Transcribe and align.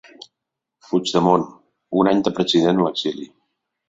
Puigdemont, 0.85 1.45
un 1.99 2.09
any 2.13 2.23
del 2.29 2.35
president 2.39 2.81
a 2.81 2.87
l’exili. 2.87 3.29